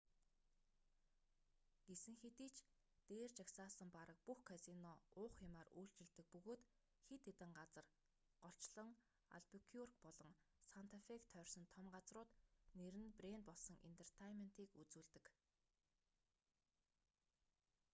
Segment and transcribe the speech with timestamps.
[1.87, 2.57] гэсэн хэдий ч
[3.09, 6.61] дээр жагсаасан бараг бүх казино уух юмаар үйлчилдэг бөгөөд
[7.07, 7.85] хэд хэдэн газар
[8.43, 8.89] голчлон
[9.37, 10.31] альбукюрк болон
[10.71, 12.31] санта фег тойрсон том газрууд
[12.79, 15.25] нэр нь брэнд болсон энтертайнментыг үзүүлдэг